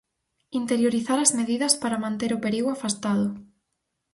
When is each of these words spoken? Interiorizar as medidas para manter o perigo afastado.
Interiorizar 0.59 1.19
as 1.21 1.31
medidas 1.39 1.73
para 1.81 2.01
manter 2.05 2.31
o 2.33 2.41
perigo 2.45 2.69
afastado. 2.71 3.27